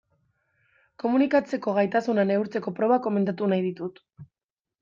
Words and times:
Komunikatzeko 1.03 1.75
gaitasuna 1.79 2.25
neurtzeko 2.31 2.73
proba 2.81 3.01
komentatu 3.09 3.51
nahi 3.53 3.65
ditut. 3.71 4.03